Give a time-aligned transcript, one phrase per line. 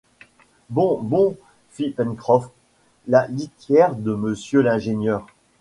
[0.71, 0.99] Bon!
[1.03, 1.37] bon!
[1.69, 2.49] fit Pencroff!—
[3.07, 5.27] La litière de monsieur l’ingénieur